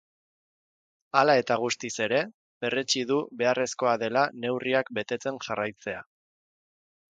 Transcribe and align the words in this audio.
Hala 1.19 1.35
eta 1.41 1.57
guztiz 1.63 1.91
ere, 2.05 2.21
berretsi 2.65 3.05
du 3.13 3.19
beharrezkoa 3.43 3.95
dela 4.07 4.25
neurriak 4.47 4.93
betetzen 5.01 5.41
jarraitzea. 5.49 6.05